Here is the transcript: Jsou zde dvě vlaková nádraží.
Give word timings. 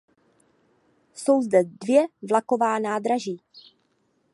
Jsou 1.13 1.41
zde 1.41 1.63
dvě 1.63 2.05
vlaková 2.29 2.79
nádraží. 2.79 3.41